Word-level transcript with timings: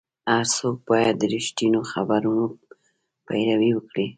هر 0.31 0.45
څوک 0.57 0.77
باید 0.89 1.15
د 1.19 1.23
رښتینو 1.35 1.79
خبرونو 1.91 2.45
پیروي 3.27 3.71
وکړي. 3.73 4.07